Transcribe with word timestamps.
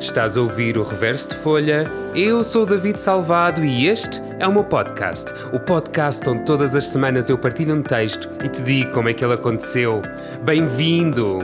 Estás 0.00 0.36
a 0.38 0.40
ouvir 0.40 0.78
o 0.78 0.82
Reverso 0.82 1.28
de 1.28 1.34
Folha? 1.34 1.84
Eu 2.14 2.42
sou 2.42 2.62
o 2.62 2.66
David 2.66 2.98
Salvado 2.98 3.62
e 3.62 3.86
este 3.86 4.18
é 4.38 4.48
o 4.48 4.52
meu 4.52 4.64
podcast. 4.64 5.30
O 5.52 5.60
podcast 5.60 6.26
onde 6.26 6.46
todas 6.46 6.74
as 6.74 6.86
semanas 6.86 7.28
eu 7.28 7.36
partilho 7.36 7.74
um 7.74 7.82
texto 7.82 8.26
e 8.42 8.48
te 8.48 8.62
digo 8.62 8.92
como 8.92 9.10
é 9.10 9.12
que 9.12 9.22
ele 9.22 9.34
aconteceu. 9.34 10.00
Bem-vindo! 10.42 11.40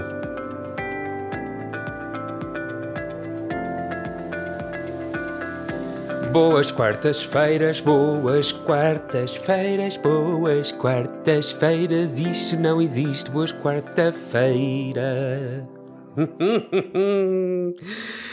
Boas 6.33 6.73
quartas-feiras, 6.73 7.83
boas 7.83 8.53
quartas-feiras, 8.53 9.99
boas 9.99 10.73
quartas-feiras. 10.73 12.19
Isto 12.19 12.57
não 12.57 12.81
existe, 12.81 13.31
boas 13.31 13.53
quarta-feira. 13.53 15.69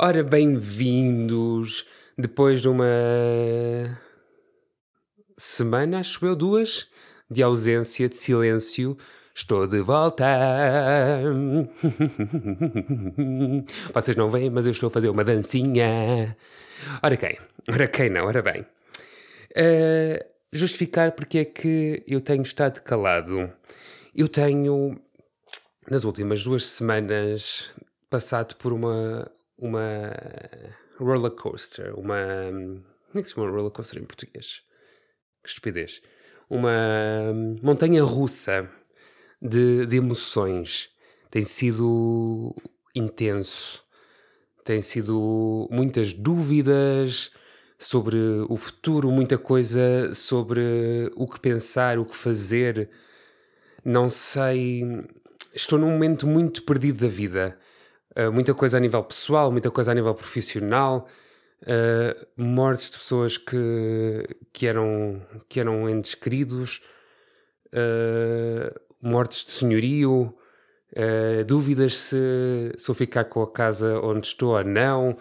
Ora, 0.00 0.22
bem-vindos. 0.22 1.84
Depois 2.16 2.62
de 2.62 2.68
uma 2.68 2.86
semana, 5.36 5.98
acho 5.98 6.24
eu, 6.24 6.36
duas, 6.36 6.86
de 7.28 7.42
ausência, 7.42 8.08
de 8.08 8.14
silêncio, 8.14 8.96
estou 9.34 9.66
de 9.66 9.80
volta. 9.80 10.24
Vocês 13.92 14.16
não 14.16 14.30
veem, 14.30 14.50
mas 14.50 14.66
eu 14.66 14.70
estou 14.70 14.86
a 14.86 14.90
fazer 14.90 15.08
uma 15.08 15.24
dancinha. 15.24 16.36
Ora 17.02 17.16
quem? 17.16 17.36
Ora 17.68 17.88
quem 17.88 18.08
não? 18.08 18.24
Ora 18.24 18.40
bem. 18.40 18.60
Uh, 19.50 20.24
justificar 20.52 21.10
porque 21.10 21.38
é 21.38 21.44
que 21.44 22.04
eu 22.06 22.20
tenho 22.20 22.42
estado 22.42 22.82
calado. 22.82 23.52
Eu 24.14 24.28
tenho, 24.28 24.96
nas 25.90 26.04
últimas 26.04 26.44
duas 26.44 26.66
semanas, 26.66 27.72
passado 28.08 28.54
por 28.54 28.72
uma 28.72 29.28
uma 29.58 30.12
roller 30.98 31.32
coaster, 31.32 31.98
uma. 31.98 32.16
Como 33.10 33.18
é 33.18 33.22
que 33.22 33.28
se 33.28 33.34
chama 33.34 33.50
roller 33.50 33.72
coaster 33.72 34.00
em 34.00 34.04
português? 34.04 34.62
Que 35.42 35.48
estupidez. 35.48 36.00
Uma 36.48 37.34
montanha 37.62 38.02
russa 38.02 38.70
de, 39.42 39.84
de 39.86 39.96
emoções. 39.96 40.88
Tem 41.30 41.42
sido 41.42 42.54
intenso. 42.94 43.84
Tem 44.64 44.80
sido 44.80 45.68
muitas 45.70 46.12
dúvidas 46.12 47.30
sobre 47.78 48.16
o 48.48 48.56
futuro, 48.56 49.10
muita 49.10 49.38
coisa 49.38 50.12
sobre 50.14 51.10
o 51.14 51.26
que 51.26 51.40
pensar, 51.40 51.98
o 51.98 52.04
que 52.04 52.16
fazer. 52.16 52.90
Não 53.84 54.08
sei. 54.08 54.82
Estou 55.54 55.78
num 55.78 55.90
momento 55.90 56.26
muito 56.26 56.62
perdido 56.62 57.00
da 57.00 57.08
vida 57.08 57.58
uh, 58.18 58.32
muita 58.32 58.52
coisa 58.52 58.76
a 58.76 58.80
nível 58.80 59.02
pessoal, 59.04 59.52
muita 59.52 59.70
coisa 59.70 59.92
a 59.92 59.94
nível 59.94 60.14
profissional, 60.14 61.06
uh, 61.62 62.26
mortes 62.36 62.90
de 62.90 62.98
pessoas 62.98 63.38
que, 63.38 64.36
que, 64.52 64.66
eram, 64.66 65.22
que 65.48 65.60
eram 65.60 65.88
entes 65.88 66.14
queridos, 66.14 66.82
uh, 67.68 68.78
mortes 69.00 69.44
de 69.44 69.52
senhorio, 69.52 70.34
dúvidas 71.46 71.96
se, 71.96 72.72
se 72.76 72.90
eu 72.90 72.94
ficar 72.94 73.24
com 73.26 73.42
a 73.42 73.52
casa 73.52 74.00
onde 74.00 74.26
estou 74.26 74.56
ou 74.56 74.64
não. 74.64 75.16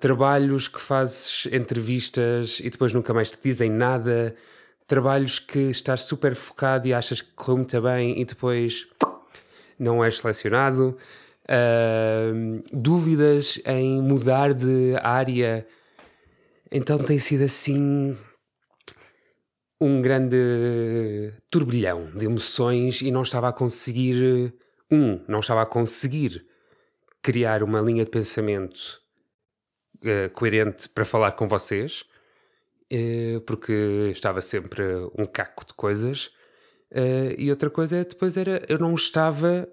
trabalhos 0.00 0.66
que 0.66 0.80
fazes 0.80 1.46
entrevistas 1.52 2.58
e 2.58 2.68
depois 2.68 2.92
nunca 2.92 3.14
mais 3.14 3.30
te 3.30 3.38
dizem 3.40 3.70
nada, 3.70 4.34
trabalhos 4.88 5.38
que 5.38 5.58
estás 5.58 6.00
super 6.00 6.34
focado 6.34 6.88
e 6.88 6.94
achas 6.94 7.20
que 7.20 7.30
correu 7.36 7.58
muito 7.58 7.80
bem 7.80 8.20
e 8.20 8.24
depois 8.24 8.88
não 9.78 10.02
és 10.02 10.18
selecionado 10.18 10.98
uh, 11.48 12.62
dúvidas 12.72 13.60
em 13.66 14.00
mudar 14.00 14.54
de 14.54 14.96
área. 15.02 15.66
Então 16.70 16.98
tem 16.98 17.18
sido 17.18 17.44
assim 17.44 18.16
um 19.80 20.00
grande 20.00 21.34
turbilhão 21.50 22.10
de 22.14 22.24
emoções 22.24 23.02
e 23.02 23.10
não 23.10 23.22
estava 23.22 23.48
a 23.48 23.52
conseguir, 23.52 24.54
um, 24.90 25.20
não 25.26 25.40
estava 25.40 25.62
a 25.62 25.66
conseguir 25.66 26.46
criar 27.20 27.62
uma 27.64 27.80
linha 27.80 28.04
de 28.04 28.10
pensamento 28.10 29.00
uh, 30.04 30.30
coerente 30.34 30.88
para 30.88 31.04
falar 31.04 31.32
com 31.32 31.48
vocês, 31.48 32.04
uh, 32.92 33.40
porque 33.40 34.08
estava 34.12 34.40
sempre 34.40 34.82
um 35.18 35.24
caco 35.24 35.66
de 35.66 35.74
coisas. 35.74 36.26
Uh, 36.92 37.34
e 37.36 37.50
outra 37.50 37.70
coisa 37.70 38.04
depois 38.04 38.36
era 38.36 38.64
eu 38.68 38.78
não 38.78 38.94
estava 38.94 39.68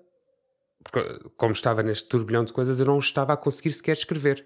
porque, 0.84 1.02
como 1.36 1.54
estava 1.54 1.84
neste 1.84 2.08
turbilhão 2.08 2.44
de 2.44 2.54
coisas, 2.54 2.80
eu 2.80 2.86
não 2.86 3.00
estava 3.00 3.34
a 3.34 3.38
conseguir 3.38 3.72
sequer 3.72 3.94
escrever. 3.94 4.46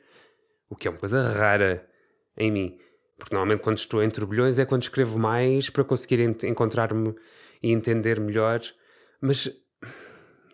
O 0.69 0.75
que 0.75 0.87
é 0.87 0.91
uma 0.91 0.99
coisa 0.99 1.21
rara 1.31 1.87
em 2.35 2.51
mim. 2.51 2.77
Porque 3.17 3.35
normalmente 3.35 3.61
quando 3.61 3.77
estou 3.77 4.03
em 4.03 4.09
turbilhões 4.09 4.57
é 4.57 4.65
quando 4.65 4.81
escrevo 4.81 5.19
mais 5.19 5.69
para 5.69 5.83
conseguir 5.83 6.19
encontrar-me 6.43 7.13
e 7.61 7.71
entender 7.71 8.19
melhor. 8.19 8.59
Mas 9.21 9.49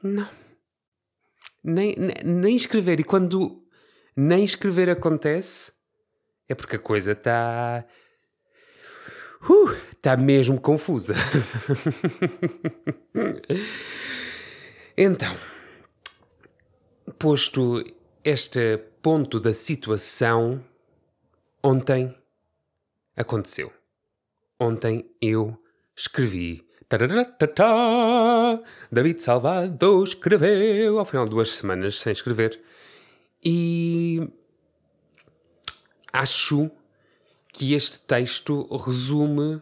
não. 0.04 0.28
Nem, 1.64 1.96
nem, 1.98 2.16
nem 2.24 2.56
escrever. 2.56 3.00
E 3.00 3.04
quando 3.04 3.66
nem 4.16 4.44
escrever 4.44 4.90
acontece, 4.90 5.72
é 6.48 6.54
porque 6.54 6.76
a 6.76 6.80
coisa 6.80 7.14
está. 7.14 7.84
Está 9.94 10.16
uh, 10.16 10.22
mesmo 10.22 10.60
confusa. 10.60 11.16
então 14.98 15.34
posto 17.20 17.84
este 18.24 18.78
ponto 19.02 19.40
da 19.40 19.54
situação, 19.54 20.64
ontem 21.62 22.16
aconteceu. 23.16 23.72
Ontem 24.58 25.12
eu 25.22 25.62
escrevi. 25.96 26.66
David 28.92 29.22
Salvador 29.22 30.04
escreveu 30.04 30.98
ao 30.98 31.06
final 31.06 31.26
de 31.26 31.32
duas 31.32 31.52
semanas 31.52 32.00
sem 32.00 32.14
escrever. 32.14 32.60
E 33.44 34.28
acho 36.12 36.72
que 37.54 37.74
este 37.74 38.00
texto 38.00 38.66
resume 38.76 39.62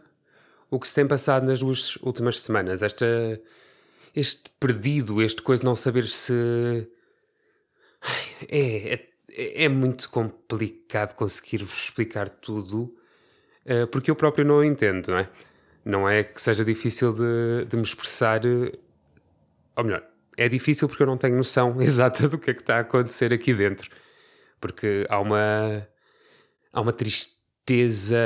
o 0.70 0.78
que 0.78 0.88
se 0.88 0.94
tem 0.94 1.06
passado 1.06 1.46
nas 1.46 1.60
duas 1.60 1.96
últimas 1.96 2.40
semanas. 2.40 2.82
Esta, 2.82 3.06
este 4.14 4.50
perdido, 4.58 5.20
este 5.20 5.42
coisa 5.42 5.62
de 5.62 5.66
não 5.66 5.76
saber 5.76 6.06
se 6.06 6.88
é, 8.48 8.94
é, 9.30 9.64
é 9.64 9.68
muito 9.68 10.08
complicado 10.10 11.14
conseguir 11.14 11.64
vos 11.64 11.84
explicar 11.84 12.28
tudo, 12.28 12.94
uh, 13.66 13.86
porque 13.88 14.10
eu 14.10 14.16
próprio 14.16 14.44
não 14.44 14.62
entendo, 14.64 15.08
não 15.08 15.18
é? 15.18 15.30
Não 15.84 16.08
é 16.08 16.22
que 16.24 16.40
seja 16.40 16.64
difícil 16.64 17.12
de, 17.12 17.64
de 17.66 17.76
me 17.76 17.82
expressar, 17.82 18.44
uh, 18.44 18.72
ou 19.76 19.84
melhor, 19.84 20.04
é 20.36 20.48
difícil 20.48 20.88
porque 20.88 21.02
eu 21.02 21.06
não 21.06 21.18
tenho 21.18 21.36
noção 21.36 21.80
exata 21.82 22.28
do 22.28 22.38
que 22.38 22.50
é 22.50 22.54
que 22.54 22.60
está 22.60 22.76
a 22.76 22.80
acontecer 22.80 23.32
aqui 23.32 23.52
dentro. 23.52 23.90
Porque 24.60 25.06
há 25.08 25.20
uma, 25.20 25.88
há 26.72 26.80
uma 26.80 26.92
tristeza 26.92 28.16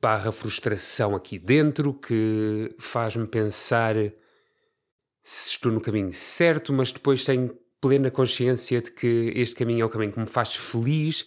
barra 0.00 0.32
frustração 0.32 1.14
aqui 1.14 1.38
dentro 1.38 1.94
que 1.94 2.74
faz-me 2.78 3.26
pensar 3.26 3.94
se 5.22 5.50
estou 5.50 5.70
no 5.70 5.80
caminho 5.80 6.12
certo, 6.12 6.72
mas 6.72 6.90
depois 6.90 7.24
tenho 7.24 7.56
plena 7.82 8.10
consciência 8.12 8.80
de 8.80 8.92
que 8.92 9.32
este 9.34 9.56
caminho 9.56 9.82
é 9.82 9.84
o 9.84 9.90
caminho 9.90 10.12
que 10.12 10.20
me 10.20 10.26
faz 10.26 10.54
feliz, 10.54 11.26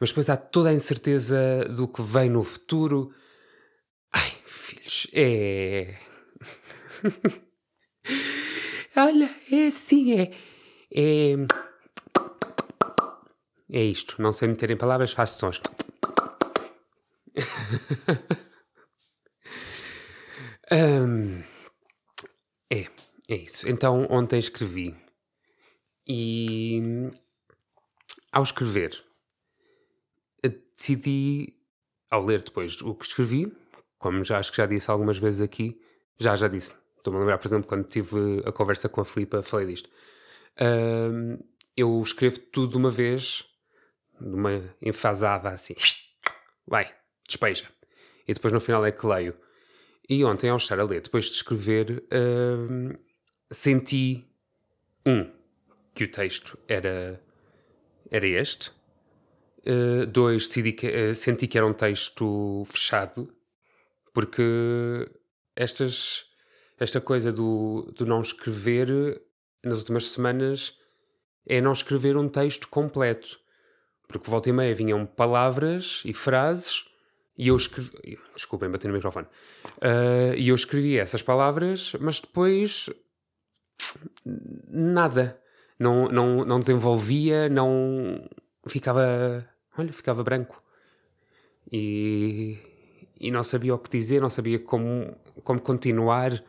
mas 0.00 0.08
depois 0.08 0.30
há 0.30 0.36
toda 0.36 0.70
a 0.70 0.74
incerteza 0.74 1.66
do 1.66 1.86
que 1.86 2.02
vem 2.02 2.30
no 2.30 2.42
futuro. 2.42 3.14
Ai, 4.10 4.32
filhos, 4.46 5.06
é. 5.12 5.98
Olha, 8.96 9.30
é 9.52 9.66
assim, 9.66 10.18
é. 10.18 10.30
É. 10.90 11.34
É 13.70 13.84
isto. 13.84 14.22
Não 14.22 14.32
sei 14.32 14.48
meter 14.48 14.70
em 14.70 14.76
palavras, 14.76 15.12
faço 15.12 15.38
sons. 15.38 15.60
um, 20.72 21.42
é, 22.72 22.86
é 23.28 23.34
isso. 23.34 23.68
Então, 23.68 24.06
ontem 24.08 24.38
escrevi 24.38 24.96
e 26.06 27.10
ao 28.32 28.42
escrever, 28.42 29.02
decidi, 30.76 31.54
ao 32.10 32.24
ler 32.24 32.42
depois 32.42 32.80
o 32.82 32.94
que 32.94 33.04
escrevi, 33.04 33.52
como 33.98 34.22
já 34.22 34.38
acho 34.38 34.50
que 34.50 34.58
já 34.58 34.66
disse 34.66 34.90
algumas 34.90 35.18
vezes 35.18 35.40
aqui, 35.40 35.80
já 36.18 36.36
já 36.36 36.48
disse, 36.48 36.74
estou-me 36.98 37.16
a 37.16 37.20
lembrar, 37.20 37.38
por 37.38 37.48
exemplo, 37.48 37.68
quando 37.68 37.84
tive 37.84 38.42
a 38.44 38.52
conversa 38.52 38.88
com 38.88 39.00
a 39.00 39.04
Filipa, 39.04 39.42
falei 39.42 39.66
disto. 39.66 39.88
Uh, 40.58 41.42
eu 41.76 42.00
escrevo 42.00 42.38
tudo 42.38 42.72
de 42.72 42.76
uma 42.76 42.90
vez, 42.90 43.44
de 44.20 44.34
uma 44.34 44.74
enfasada 44.80 45.48
assim, 45.48 45.74
vai, 46.66 46.94
despeja. 47.26 47.66
E 48.28 48.34
depois 48.34 48.52
no 48.52 48.60
final 48.60 48.84
é 48.84 48.92
que 48.92 49.06
leio. 49.06 49.36
E 50.08 50.24
ontem, 50.24 50.48
ao 50.48 50.56
estar 50.56 50.78
a 50.78 50.84
ler, 50.84 51.00
depois 51.00 51.26
de 51.26 51.32
escrever, 51.32 52.04
uh, 52.12 52.98
senti 53.50 54.24
um 55.04 55.32
que 55.96 56.04
o 56.04 56.08
texto 56.08 56.58
era, 56.68 57.18
era 58.10 58.26
este. 58.26 58.70
Uh, 59.66 60.06
dois, 60.06 60.46
decidi 60.46 60.72
que, 60.72 60.86
uh, 60.86 61.14
senti 61.14 61.48
que 61.48 61.56
era 61.56 61.66
um 61.66 61.72
texto 61.72 62.62
fechado, 62.66 63.34
porque 64.12 65.10
estas, 65.56 66.26
esta 66.78 67.00
coisa 67.00 67.32
do, 67.32 67.90
do 67.96 68.04
não 68.04 68.20
escrever 68.20 69.20
nas 69.64 69.78
últimas 69.78 70.08
semanas 70.10 70.78
é 71.46 71.60
não 71.60 71.72
escrever 71.72 72.16
um 72.16 72.28
texto 72.28 72.68
completo. 72.68 73.40
Porque 74.06 74.30
volta 74.30 74.50
e 74.50 74.52
meia 74.52 74.74
vinham 74.74 75.04
palavras 75.04 76.02
e 76.04 76.12
frases 76.12 76.84
e 77.36 77.48
eu 77.48 77.56
escrevi. 77.56 78.18
Desculpem, 78.34 78.70
bati 78.70 78.86
no 78.86 78.94
microfone. 78.94 79.26
Uh, 79.78 80.34
e 80.36 80.48
eu 80.48 80.54
escrevi 80.54 80.98
essas 80.98 81.22
palavras, 81.22 81.94
mas 81.98 82.20
depois. 82.20 82.90
nada. 84.68 85.40
Não, 85.78 86.08
não, 86.08 86.44
não 86.44 86.58
desenvolvia, 86.58 87.48
não. 87.48 88.28
ficava. 88.66 89.46
olha, 89.76 89.92
ficava 89.92 90.22
branco. 90.24 90.62
E. 91.70 92.58
e 93.20 93.30
não 93.30 93.42
sabia 93.42 93.74
o 93.74 93.78
que 93.78 93.90
dizer, 93.90 94.20
não 94.20 94.30
sabia 94.30 94.58
como, 94.58 95.16
como 95.44 95.60
continuar. 95.60 96.42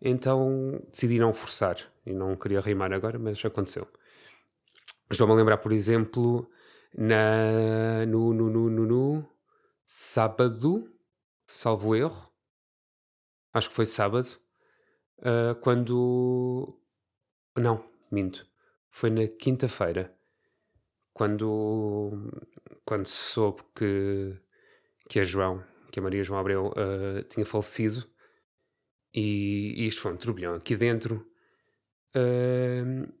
Então 0.00 0.80
decidi 0.90 1.18
não 1.18 1.32
forçar. 1.32 1.76
E 2.06 2.12
não 2.12 2.36
queria 2.36 2.60
rimar 2.60 2.92
agora, 2.92 3.18
mas 3.18 3.44
aconteceu. 3.44 3.86
Estou-me 5.10 5.32
a 5.32 5.36
lembrar, 5.36 5.58
por 5.58 5.72
exemplo, 5.72 6.48
na, 6.96 8.06
no, 8.06 8.32
no, 8.32 8.50
no, 8.50 8.70
no, 8.70 8.86
no 8.86 9.28
sábado, 9.84 10.90
salvo 11.46 11.96
erro, 11.96 12.30
acho 13.52 13.70
que 13.70 13.74
foi 13.74 13.86
sábado, 13.86 14.28
uh, 15.18 15.54
quando. 15.62 16.78
Não, 17.56 17.84
minto. 18.14 18.46
Foi 18.90 19.10
na 19.10 19.26
quinta-feira, 19.26 20.14
quando, 21.12 22.30
quando 22.84 23.06
soube 23.06 23.62
que, 23.74 24.36
que 25.08 25.20
a 25.20 25.24
João, 25.24 25.64
que 25.90 25.98
a 25.98 26.02
Maria 26.02 26.22
João 26.22 26.40
Abreu 26.40 26.68
uh, 26.68 27.22
tinha 27.28 27.44
falecido, 27.44 28.08
e, 29.12 29.74
e, 29.76 29.86
isto 29.86 30.02
foi 30.02 30.12
um 30.12 30.16
turbilhão 30.16 30.54
aqui 30.54 30.76
dentro. 30.76 31.26
Uh, 32.14 33.12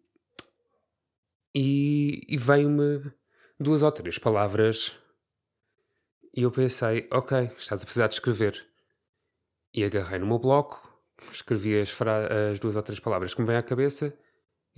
e, 1.54 2.24
e 2.28 2.36
veio-me 2.36 3.12
duas 3.58 3.82
ou 3.82 3.90
três 3.90 4.18
palavras 4.18 4.96
e 6.34 6.42
eu 6.42 6.52
pensei, 6.52 7.08
ok, 7.10 7.50
estás 7.56 7.82
a 7.82 7.84
precisar 7.84 8.06
de 8.06 8.14
escrever. 8.14 8.64
E 9.74 9.82
agarrei 9.82 10.20
no 10.20 10.26
meu 10.26 10.38
bloco, 10.38 10.80
escrevi 11.32 11.80
as, 11.80 11.96
as 12.52 12.60
duas 12.60 12.76
ou 12.76 12.82
três 12.82 13.00
palavras 13.00 13.34
que 13.34 13.40
me 13.40 13.46
vêm 13.46 13.56
à 13.56 13.62
cabeça 13.62 14.16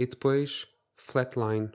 e 0.00 0.06
depois 0.06 0.66
flatline. 0.96 1.70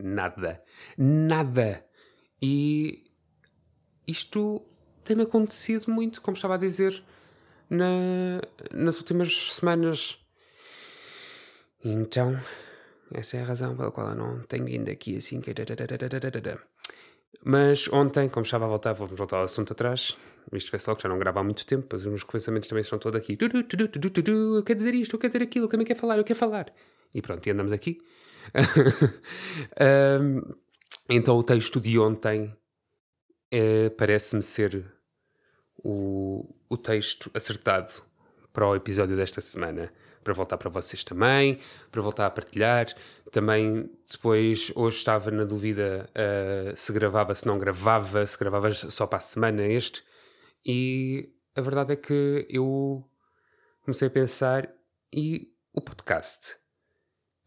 Nada. 0.00 0.64
Nada. 0.96 1.86
E 2.40 3.04
isto 4.08 4.66
tem-me 5.04 5.24
acontecido 5.24 5.92
muito, 5.92 6.22
como 6.22 6.34
estava 6.34 6.54
a 6.54 6.56
dizer, 6.56 7.04
na, 7.68 8.40
nas 8.72 8.96
últimas 8.96 9.52
semanas. 9.52 10.18
Então, 11.84 12.40
essa 13.12 13.36
é 13.36 13.42
a 13.42 13.44
razão 13.44 13.76
pela 13.76 13.92
qual 13.92 14.08
eu 14.08 14.16
não 14.16 14.40
tenho 14.40 14.64
vindo 14.64 14.88
aqui 14.88 15.18
assim. 15.18 15.42
Mas 17.44 17.88
ontem, 17.92 18.28
como 18.28 18.44
estava 18.44 18.64
a 18.66 18.68
voltar, 18.68 18.92
vamos 18.92 19.16
voltar 19.16 19.38
ao 19.38 19.44
assunto 19.44 19.72
atrás. 19.72 20.16
Isto 20.52 20.70
foi 20.70 20.78
só 20.78 20.94
que 20.94 21.02
já 21.02 21.08
não 21.08 21.18
gravo 21.18 21.38
há 21.38 21.44
muito 21.44 21.66
tempo, 21.66 21.86
mas 21.90 22.02
os 22.02 22.06
meus 22.06 22.24
pensamentos 22.24 22.68
também 22.68 22.82
estão 22.82 22.98
todos 22.98 23.20
aqui. 23.20 23.36
Eu 23.40 24.62
quero 24.62 24.78
dizer 24.78 24.94
isto, 24.94 25.14
eu 25.14 25.18
quero 25.18 25.32
dizer 25.32 25.44
aquilo, 25.44 25.64
eu 25.64 25.68
também 25.68 25.86
quero 25.86 25.98
falar, 25.98 26.18
eu 26.18 26.24
quero 26.24 26.38
falar. 26.38 26.72
E 27.14 27.20
pronto, 27.20 27.46
e 27.46 27.50
andamos 27.50 27.72
aqui. 27.72 28.00
um, 30.20 30.42
então 31.08 31.36
o 31.36 31.42
texto 31.42 31.80
de 31.80 31.98
ontem 31.98 32.56
é, 33.50 33.90
parece-me 33.90 34.42
ser 34.42 34.84
o, 35.82 36.54
o 36.68 36.76
texto 36.76 37.30
acertado 37.34 38.02
para 38.52 38.66
o 38.66 38.76
episódio 38.76 39.16
desta 39.16 39.40
semana 39.40 39.92
para 40.22 40.32
voltar 40.32 40.56
para 40.56 40.70
vocês 40.70 41.02
também, 41.04 41.58
para 41.90 42.00
voltar 42.00 42.26
a 42.26 42.30
partilhar. 42.30 42.86
Também 43.30 43.90
depois, 44.10 44.72
hoje 44.74 44.98
estava 44.98 45.30
na 45.30 45.44
dúvida 45.44 46.08
uh, 46.10 46.76
se 46.76 46.92
gravava, 46.92 47.34
se 47.34 47.46
não 47.46 47.58
gravava, 47.58 48.26
se 48.26 48.38
gravava 48.38 48.72
só 48.72 49.06
para 49.06 49.18
a 49.18 49.22
semana 49.22 49.66
este. 49.66 50.02
E 50.64 51.30
a 51.54 51.60
verdade 51.60 51.94
é 51.94 51.96
que 51.96 52.46
eu 52.48 53.04
comecei 53.82 54.08
a 54.08 54.10
pensar 54.10 54.72
e 55.12 55.52
o 55.72 55.80
podcast 55.80 56.61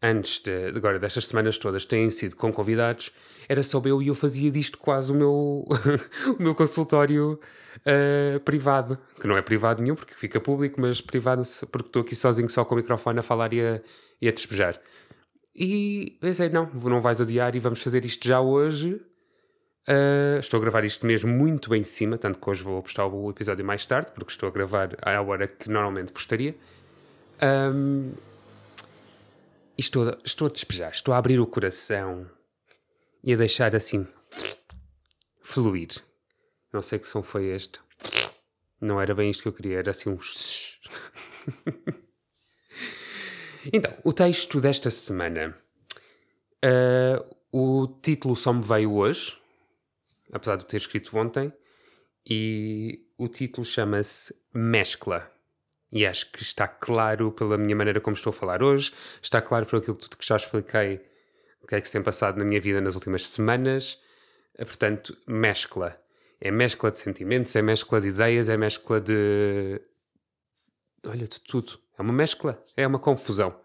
antes 0.02 0.40
de, 0.40 0.68
agora 0.68 0.98
destas 0.98 1.26
semanas 1.26 1.58
todas 1.58 1.84
têm 1.84 2.10
sido 2.10 2.36
com 2.36 2.52
convidados, 2.52 3.12
era 3.48 3.62
só 3.62 3.80
eu 3.84 4.02
e 4.02 4.08
eu 4.08 4.14
fazia 4.14 4.50
disto 4.50 4.78
quase 4.78 5.12
o 5.12 5.14
meu, 5.14 5.66
o 6.38 6.42
meu 6.42 6.54
consultório 6.54 7.40
uh, 7.78 8.40
privado, 8.40 8.98
que 9.20 9.26
não 9.26 9.36
é 9.36 9.42
privado 9.42 9.82
nenhum 9.82 9.94
porque 9.94 10.14
fica 10.14 10.40
público, 10.40 10.80
mas 10.80 11.00
privado 11.00 11.42
porque 11.70 11.88
estou 11.88 12.02
aqui 12.02 12.14
sozinho 12.14 12.48
só 12.48 12.64
com 12.64 12.74
o 12.74 12.78
microfone 12.78 13.18
a 13.18 13.22
falar 13.22 13.52
e 13.52 13.60
a, 13.60 13.80
e 14.20 14.28
a 14.28 14.32
despejar. 14.32 14.80
E 15.54 16.18
pensei, 16.20 16.50
não, 16.50 16.70
não 16.84 17.00
vais 17.00 17.20
adiar 17.20 17.56
e 17.56 17.60
vamos 17.60 17.82
fazer 17.82 18.04
isto 18.04 18.28
já 18.28 18.40
hoje. 18.40 19.00
Uh, 19.88 20.38
estou 20.40 20.58
a 20.58 20.60
gravar 20.60 20.84
isto 20.84 21.06
mesmo 21.06 21.32
muito 21.32 21.70
bem 21.70 21.80
em 21.80 21.84
cima, 21.84 22.18
tanto 22.18 22.38
que 22.38 22.50
hoje 22.50 22.62
vou 22.62 22.82
postar 22.82 23.06
o 23.06 23.30
episódio 23.30 23.64
mais 23.64 23.86
tarde, 23.86 24.10
porque 24.12 24.32
estou 24.32 24.48
a 24.48 24.52
gravar 24.52 24.90
à 25.00 25.22
hora 25.22 25.46
que 25.46 25.70
normalmente 25.70 26.12
postaria. 26.12 26.54
Um, 27.40 28.12
e 29.76 29.80
estou, 29.80 30.18
estou 30.24 30.48
a 30.48 30.50
despejar, 30.50 30.90
estou 30.90 31.12
a 31.12 31.18
abrir 31.18 31.38
o 31.38 31.46
coração 31.46 32.30
e 33.22 33.32
a 33.32 33.36
deixar 33.36 33.74
assim 33.76 34.06
fluir. 35.42 35.90
Não 36.72 36.82
sei 36.82 36.98
que 36.98 37.06
som 37.06 37.22
foi 37.22 37.46
este. 37.46 37.80
Não 38.80 39.00
era 39.00 39.14
bem 39.14 39.30
isto 39.30 39.42
que 39.42 39.48
eu 39.48 39.52
queria, 39.52 39.78
era 39.78 39.90
assim 39.90 40.10
um. 40.10 40.18
então, 43.72 43.96
o 44.04 44.12
texto 44.12 44.60
desta 44.60 44.90
semana. 44.90 45.56
Uh, 46.64 47.36
o 47.52 47.86
título 48.02 48.34
só 48.34 48.52
me 48.52 48.62
veio 48.62 48.92
hoje, 48.94 49.38
apesar 50.32 50.56
de 50.56 50.62
eu 50.62 50.66
ter 50.66 50.78
escrito 50.78 51.16
ontem, 51.16 51.52
e 52.28 53.06
o 53.16 53.28
título 53.28 53.64
chama-se 53.64 54.34
Mescla. 54.52 55.32
E 55.90 56.04
acho 56.04 56.30
que 56.32 56.42
está 56.42 56.66
claro 56.66 57.30
pela 57.32 57.56
minha 57.56 57.76
maneira 57.76 58.00
como 58.00 58.16
estou 58.16 58.30
a 58.30 58.34
falar 58.34 58.62
hoje, 58.62 58.92
está 59.22 59.40
claro 59.40 59.66
por 59.66 59.76
aquilo 59.76 59.96
que 59.96 60.26
já 60.26 60.36
expliquei 60.36 61.00
o 61.62 61.66
que 61.66 61.74
é 61.74 61.80
que 61.80 61.86
se 61.86 61.92
tem 61.92 62.02
passado 62.02 62.38
na 62.38 62.44
minha 62.44 62.60
vida 62.60 62.80
nas 62.80 62.94
últimas 62.94 63.26
semanas. 63.26 64.00
Eh, 64.56 64.64
portanto, 64.64 65.16
mescla. 65.26 66.00
É 66.40 66.50
mescla 66.50 66.90
de 66.90 66.98
sentimentos, 66.98 67.56
é 67.56 67.62
mescla 67.62 68.00
de 68.00 68.08
ideias, 68.08 68.48
é 68.48 68.56
mescla 68.56 69.00
de. 69.00 69.80
Olha, 71.04 71.26
de 71.26 71.40
tudo. 71.40 71.78
É 71.98 72.02
uma 72.02 72.12
mescla, 72.12 72.62
é 72.76 72.86
uma 72.86 72.98
confusão. 72.98 73.58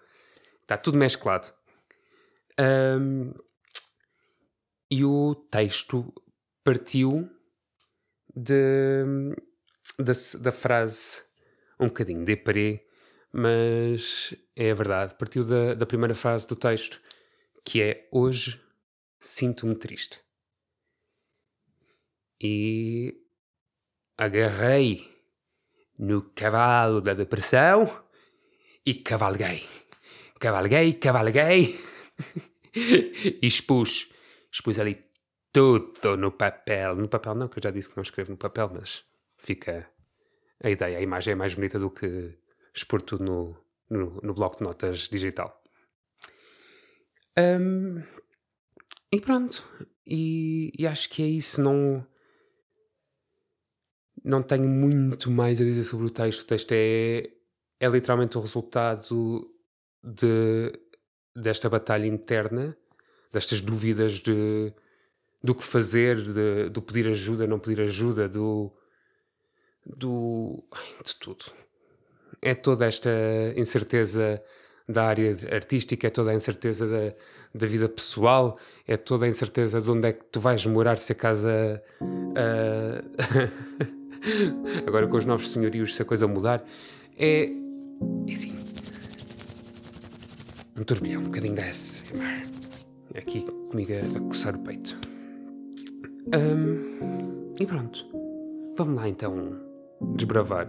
Está 0.61 0.77
tudo 0.77 0.97
mesclado. 0.97 1.53
Um, 2.59 3.33
e 4.89 5.03
o 5.03 5.35
texto 5.35 6.13
partiu 6.63 7.29
de, 8.35 9.03
da, 9.99 10.13
da 10.39 10.51
frase 10.51 11.21
um 11.81 11.87
bocadinho 11.87 12.23
deprê, 12.23 12.85
mas 13.33 14.35
é 14.55 14.71
a 14.71 14.75
verdade. 14.75 15.15
Partiu 15.15 15.43
da, 15.43 15.73
da 15.73 15.85
primeira 15.85 16.13
frase 16.13 16.47
do 16.47 16.55
texto, 16.55 17.01
que 17.65 17.81
é 17.81 18.07
Hoje 18.11 18.61
sinto-me 19.19 19.75
triste. 19.75 20.19
E 22.39 23.15
agarrei 24.17 25.11
no 25.97 26.21
cavalo 26.21 27.01
da 27.01 27.13
depressão 27.13 28.03
e 28.85 28.93
cavalguei. 28.93 29.67
Cavalguei, 30.39 30.93
cavalguei 30.93 31.79
e 32.75 33.39
expus. 33.45 34.11
Expus 34.51 34.79
ali 34.79 35.03
tudo 35.51 36.17
no 36.17 36.31
papel. 36.31 36.95
No 36.95 37.07
papel 37.07 37.35
não, 37.35 37.47
que 37.47 37.59
eu 37.59 37.63
já 37.63 37.71
disse 37.71 37.89
que 37.89 37.97
não 37.97 38.03
escrevo 38.03 38.31
no 38.31 38.37
papel, 38.37 38.71
mas 38.73 39.03
fica 39.37 39.87
a 40.63 40.69
ideia, 40.69 40.97
a 40.97 41.01
imagem 41.01 41.33
é 41.33 41.35
mais 41.35 41.55
bonita 41.55 41.79
do 41.79 41.89
que 41.89 42.37
expor 42.73 43.01
tudo 43.01 43.23
no, 43.23 43.57
no, 43.89 44.21
no 44.21 44.33
bloco 44.33 44.57
de 44.57 44.63
notas 44.63 45.09
digital. 45.09 45.61
Um, 47.37 48.01
e 49.11 49.19
pronto. 49.19 49.63
E, 50.05 50.71
e, 50.77 50.87
acho 50.87 51.09
que 51.09 51.23
é 51.23 51.27
isso. 51.27 51.61
Não, 51.61 52.05
não 54.23 54.41
tenho 54.41 54.67
muito 54.67 55.31
mais 55.31 55.59
a 55.59 55.63
dizer 55.63 55.83
sobre 55.83 56.07
o 56.07 56.09
texto. 56.09 56.41
O 56.41 56.45
texto 56.45 56.71
é, 56.73 57.29
é 57.79 57.87
literalmente 57.87 58.37
o 58.37 58.41
resultado 58.41 59.49
de, 60.03 60.71
desta 61.35 61.69
batalha 61.69 62.05
interna, 62.05 62.77
destas 63.31 63.61
dúvidas 63.61 64.13
de, 64.13 64.73
do 65.43 65.55
que 65.55 65.63
fazer, 65.63 66.21
de, 66.21 66.69
do 66.69 66.81
pedir 66.81 67.07
ajuda, 67.07 67.47
não 67.47 67.59
pedir 67.59 67.81
ajuda, 67.81 68.27
do 68.27 68.71
do. 69.85 70.63
de 71.03 71.15
tudo. 71.15 71.45
É 72.41 72.55
toda 72.55 72.85
esta 72.85 73.09
incerteza 73.55 74.41
da 74.87 75.05
área 75.05 75.35
artística, 75.51 76.07
é 76.07 76.09
toda 76.09 76.31
a 76.31 76.33
incerteza 76.33 76.87
da, 76.87 77.13
da 77.53 77.67
vida 77.67 77.87
pessoal, 77.87 78.57
é 78.87 78.97
toda 78.97 79.25
a 79.25 79.29
incerteza 79.29 79.79
de 79.79 79.89
onde 79.89 80.07
é 80.07 80.13
que 80.13 80.25
tu 80.25 80.39
vais 80.39 80.65
morar 80.65 80.97
se 80.97 81.11
a 81.11 81.15
casa. 81.15 81.81
Uh, 82.01 83.01
agora 84.87 85.07
com 85.07 85.17
os 85.17 85.25
novos 85.25 85.49
senhorios, 85.49 85.95
se 85.95 86.01
a 86.01 86.05
coisa 86.05 86.27
mudar. 86.27 86.63
É. 87.17 87.43
é 87.43 88.33
assim. 88.33 88.55
Um 90.77 90.83
turbilhão, 90.83 91.21
um 91.21 91.25
bocadinho 91.25 91.55
de 91.55 91.61
ASMR. 91.61 92.41
Aqui 93.15 93.41
comigo 93.69 93.93
a 93.93 94.19
coçar 94.21 94.55
o 94.55 94.59
peito. 94.59 94.97
Um, 96.33 97.53
e 97.59 97.65
pronto. 97.65 98.05
Vamos 98.77 98.95
lá 98.95 99.09
então 99.09 99.70
desbravar 100.15 100.67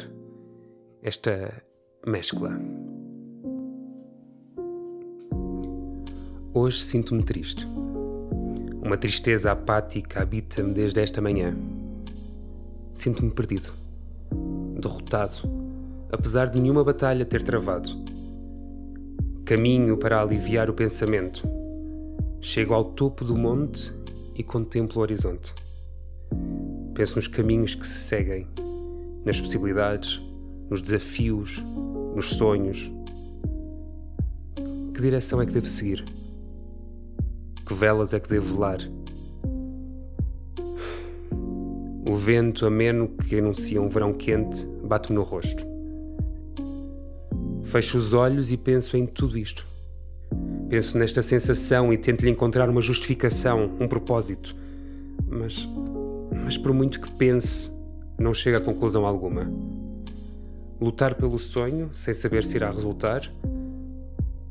esta 1.02 1.62
mescla. 2.06 2.58
Hoje 6.54 6.82
sinto-me 6.82 7.22
triste. 7.22 7.66
Uma 8.84 8.96
tristeza 8.96 9.52
apática 9.52 10.20
habita-me 10.20 10.74
desde 10.74 11.00
esta 11.00 11.20
manhã. 11.20 11.56
Sinto-me 12.92 13.30
perdido, 13.30 13.72
derrotado, 14.78 15.48
apesar 16.10 16.50
de 16.50 16.60
nenhuma 16.60 16.84
batalha 16.84 17.24
ter 17.24 17.42
travado. 17.42 17.88
Caminho 19.44 19.96
para 19.96 20.20
aliviar 20.20 20.68
o 20.68 20.74
pensamento. 20.74 21.42
Chego 22.40 22.74
ao 22.74 22.84
topo 22.84 23.24
do 23.24 23.36
monte 23.36 23.92
e 24.34 24.42
contemplo 24.42 24.98
o 24.98 25.02
horizonte. 25.02 25.54
Penso 26.94 27.16
nos 27.16 27.28
caminhos 27.28 27.74
que 27.74 27.86
se 27.86 27.98
seguem, 27.98 28.46
nas 29.24 29.40
possibilidades, 29.40 30.20
nos 30.68 30.82
desafios, 30.82 31.64
nos 32.14 32.30
sonhos. 32.30 32.90
Que 34.94 35.00
direção 35.00 35.40
é 35.40 35.46
que 35.46 35.52
devo 35.52 35.66
seguir? 35.66 36.04
Que 37.64 37.74
velas 37.74 38.12
é 38.14 38.20
que 38.20 38.28
devo 38.28 38.54
velar? 38.54 38.78
O 42.08 42.14
vento 42.14 42.66
ameno 42.66 43.08
que 43.08 43.36
anuncia 43.38 43.80
um 43.80 43.88
verão 43.88 44.12
quente 44.12 44.66
bate-me 44.84 45.16
no 45.16 45.22
rosto. 45.22 45.64
Fecho 47.64 47.96
os 47.96 48.12
olhos 48.12 48.52
e 48.52 48.56
penso 48.56 48.96
em 48.96 49.06
tudo 49.06 49.38
isto. 49.38 49.66
Penso 50.68 50.98
nesta 50.98 51.22
sensação 51.22 51.92
e 51.92 51.96
tento-lhe 51.96 52.30
encontrar 52.30 52.68
uma 52.68 52.82
justificação, 52.82 53.70
um 53.80 53.88
propósito. 53.88 54.54
Mas, 55.26 55.66
mas 56.44 56.58
por 56.58 56.74
muito 56.74 57.00
que 57.00 57.10
pense, 57.12 57.70
não 58.22 58.32
chego 58.32 58.56
a 58.56 58.60
conclusão 58.60 59.04
alguma. 59.04 59.42
Lutar 60.80 61.14
pelo 61.14 61.38
sonho, 61.38 61.90
sem 61.92 62.14
saber 62.14 62.44
se 62.44 62.56
irá 62.56 62.70
resultar, 62.70 63.30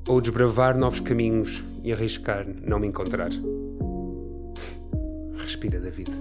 ou 0.07 0.19
desbravar 0.19 0.77
novos 0.77 0.99
caminhos 0.99 1.63
e 1.83 1.91
arriscar 1.91 2.45
não 2.65 2.79
me 2.79 2.87
encontrar. 2.87 3.29
Respira, 5.37 5.79
David. 5.79 6.11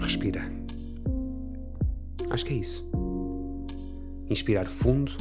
Respira. 0.00 0.42
Acho 2.30 2.46
que 2.46 2.54
é 2.54 2.56
isso. 2.56 2.88
Inspirar 4.28 4.66
fundo, 4.66 5.12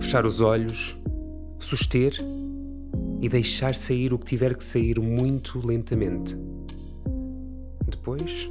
fechar 0.00 0.24
os 0.24 0.40
olhos, 0.40 0.96
suster 1.58 2.14
e 3.20 3.28
deixar 3.28 3.74
sair 3.74 4.12
o 4.12 4.18
que 4.18 4.26
tiver 4.26 4.56
que 4.56 4.64
sair 4.64 4.98
muito 4.98 5.64
lentamente. 5.64 6.36
Depois, 7.96 8.50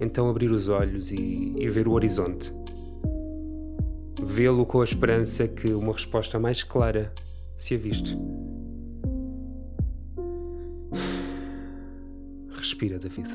então 0.00 0.28
abrir 0.28 0.50
os 0.50 0.68
olhos 0.68 1.12
e, 1.12 1.54
e 1.56 1.68
ver 1.68 1.86
o 1.86 1.92
horizonte 1.92 2.52
vê-lo 4.24 4.64
com 4.64 4.80
a 4.80 4.84
esperança 4.84 5.48
que 5.48 5.72
uma 5.72 5.92
resposta 5.92 6.38
mais 6.38 6.62
clara 6.62 7.12
se 7.56 7.74
aviste. 7.74 8.16
Respira, 12.50 12.98
David. 12.98 13.28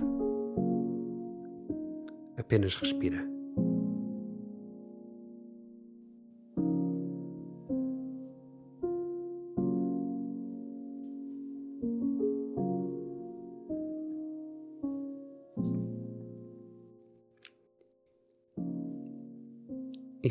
Apenas 2.38 2.76
respira. 2.76 3.37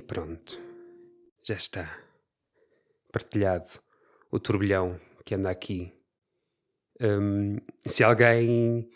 Pronto, 0.07 0.59
já 1.45 1.55
está 1.55 1.99
partilhado 3.13 3.65
o 4.31 4.39
turbilhão 4.39 5.01
que 5.25 5.35
anda 5.35 5.51
aqui. 5.51 5.93
Um, 7.01 7.57
se 7.87 8.05
alguém 8.05 8.89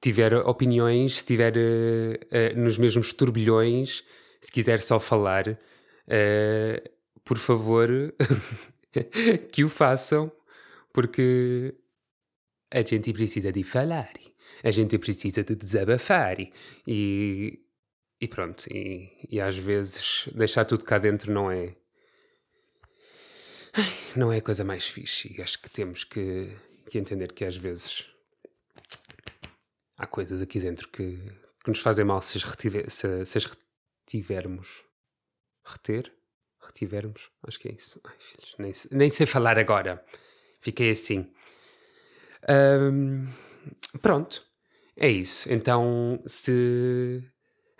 tiver 0.00 0.34
opiniões, 0.34 1.12
se 1.12 1.18
estiver 1.18 1.56
uh, 1.56 2.56
uh, 2.56 2.60
nos 2.60 2.78
mesmos 2.78 3.12
turbilhões, 3.12 4.04
se 4.40 4.50
quiser 4.50 4.80
só 4.80 4.98
falar, 4.98 5.48
uh, 5.48 6.90
por 7.24 7.38
favor, 7.38 7.88
que 9.52 9.64
o 9.64 9.68
façam, 9.68 10.32
porque 10.92 11.74
a 12.72 12.82
gente 12.82 13.12
precisa 13.12 13.52
de 13.52 13.62
falar, 13.62 14.12
a 14.62 14.70
gente 14.70 14.98
precisa 14.98 15.44
de 15.44 15.54
desabafar 15.54 16.36
e 16.86 17.69
e 18.20 18.28
pronto, 18.28 18.66
e, 18.70 19.10
e 19.30 19.40
às 19.40 19.56
vezes 19.56 20.28
deixar 20.34 20.64
tudo 20.66 20.84
cá 20.84 20.98
dentro 20.98 21.32
não 21.32 21.50
é. 21.50 21.74
Não 24.16 24.32
é 24.32 24.38
a 24.38 24.42
coisa 24.42 24.64
mais 24.64 24.88
fixe. 24.88 25.34
E 25.36 25.40
acho 25.40 25.62
que 25.62 25.70
temos 25.70 26.04
que, 26.04 26.54
que 26.90 26.98
entender 26.98 27.32
que 27.32 27.44
às 27.44 27.56
vezes 27.56 28.04
há 29.96 30.06
coisas 30.06 30.42
aqui 30.42 30.58
dentro 30.58 30.88
que, 30.88 31.16
que 31.62 31.70
nos 31.70 31.78
fazem 31.78 32.04
mal 32.04 32.20
se 32.20 32.36
as, 32.36 32.42
retiver, 32.42 32.90
se, 32.90 33.24
se 33.24 33.38
as 33.38 33.46
retivermos. 33.46 34.84
Reter? 35.64 36.12
Retivermos? 36.60 37.30
Acho 37.46 37.60
que 37.60 37.68
é 37.68 37.72
isso. 37.72 38.00
Ai, 38.04 38.16
filhos, 38.18 38.56
nem, 38.58 38.72
nem 38.90 39.08
sei 39.08 39.26
falar 39.26 39.58
agora. 39.58 40.04
Fiquei 40.60 40.90
assim. 40.90 41.32
Um, 42.48 43.26
pronto. 44.02 44.44
É 44.96 45.08
isso. 45.08 45.50
Então, 45.50 46.20
se 46.26 47.22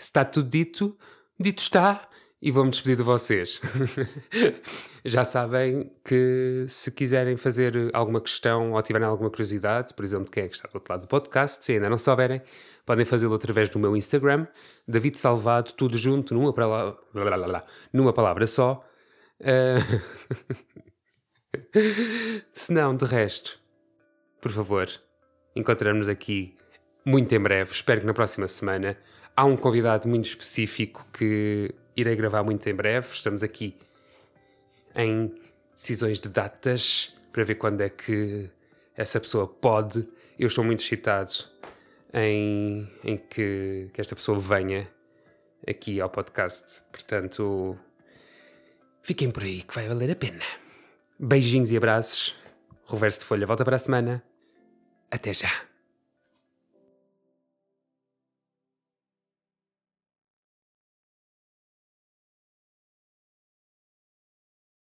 está 0.03 0.25
tudo 0.25 0.49
dito, 0.49 0.97
dito 1.39 1.63
está, 1.63 2.09
e 2.43 2.51
vou-me 2.51 2.71
despedir 2.71 2.97
de 2.97 3.03
vocês. 3.03 3.61
Já 5.05 5.25
sabem 5.25 5.93
que 6.05 6.65
se 6.69 6.91
quiserem 6.91 7.37
fazer 7.37 7.75
alguma 7.93 8.21
questão 8.21 8.73
ou 8.73 8.83
tiverem 8.83 9.07
alguma 9.07 9.31
curiosidade, 9.31 9.93
por 9.95 10.05
exemplo, 10.05 10.25
de 10.25 10.31
quem 10.31 10.45
é 10.45 10.49
que 10.49 10.55
está 10.55 10.69
do 10.69 10.77
outro 10.77 10.93
lado 10.93 11.03
do 11.03 11.09
podcast, 11.09 11.65
se 11.65 11.73
ainda 11.73 11.91
não 11.91 11.99
souberem, 11.99 12.43
podem 12.87 13.05
fazê-lo 13.05 13.35
através 13.35 13.69
do 13.69 13.79
meu 13.79 13.97
Instagram, 13.97 14.47
David 14.89 15.19
Salvado, 15.19 15.73
tudo 15.73 15.99
junto, 15.99 16.35
numa, 16.35 16.55
numa 17.93 18.13
palavra 18.13 18.47
só. 18.47 18.85
Uh... 19.41 20.01
se 22.53 22.73
não, 22.73 22.97
de 22.97 23.05
resto, 23.05 23.59
por 24.41 24.51
favor, 24.51 24.89
encontramos-nos 25.55 26.09
aqui 26.09 26.57
muito 27.05 27.35
em 27.35 27.41
breve, 27.41 27.71
espero 27.73 28.01
que 28.01 28.07
na 28.07 28.15
próxima 28.15 28.49
semana. 28.49 28.97
Há 29.41 29.45
um 29.47 29.57
convidado 29.57 30.07
muito 30.07 30.27
específico 30.27 31.07
que 31.15 31.75
irei 31.97 32.15
gravar 32.15 32.43
muito 32.43 32.69
em 32.69 32.75
breve. 32.75 33.09
Estamos 33.11 33.43
aqui 33.43 33.75
em 34.95 35.35
decisões 35.75 36.19
de 36.19 36.29
datas 36.29 37.17
para 37.33 37.43
ver 37.43 37.55
quando 37.55 37.81
é 37.81 37.89
que 37.89 38.51
essa 38.95 39.19
pessoa 39.19 39.47
pode. 39.49 40.07
Eu 40.39 40.49
estou 40.49 40.63
muito 40.63 40.81
excitado 40.81 41.31
em, 42.13 42.87
em 43.03 43.17
que, 43.17 43.89
que 43.95 43.99
esta 44.03 44.15
pessoa 44.15 44.39
venha 44.39 44.87
aqui 45.67 46.03
ao 46.03 46.11
podcast. 46.11 46.83
Portanto, 46.93 47.79
fiquem 49.01 49.31
por 49.31 49.43
aí 49.43 49.63
que 49.63 49.75
vai 49.75 49.89
valer 49.89 50.11
a 50.11 50.17
pena. 50.17 50.45
Beijinhos 51.19 51.73
e 51.73 51.79
abraços. 51.79 52.37
Reverso 52.87 53.21
de 53.21 53.25
Folha 53.25 53.47
volta 53.47 53.65
para 53.65 53.77
a 53.77 53.79
semana. 53.79 54.23
Até 55.11 55.33
já. 55.33 55.70